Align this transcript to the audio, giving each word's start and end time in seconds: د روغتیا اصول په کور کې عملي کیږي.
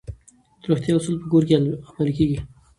د 0.61 0.63
روغتیا 0.69 0.93
اصول 0.97 1.15
په 1.21 1.27
کور 1.31 1.43
کې 1.47 1.53
عملي 1.91 2.13
کیږي. 2.17 2.37